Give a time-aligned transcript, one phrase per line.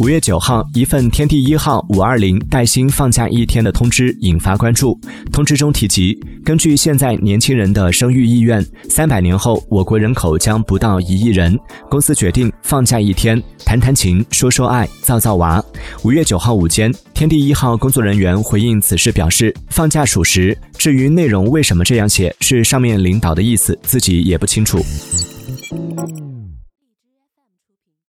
[0.00, 4.98] 五月九号一份天地一号五二零带薪放假一天的通知引发关注。
[5.32, 11.56] 通知中提及根据现在年轻人的生育意愿三百年后我国人口将不到一亿人
[11.88, 13.40] 公司决定放假一天。
[13.64, 15.64] 谈谈情说说爱造造娃。
[16.02, 20.56] 五月九号午间天地一号工作人员回应此事表示放假属实。
[20.76, 24.84] 至于内容为什么这样写是上面领导的意思自己也不清楚。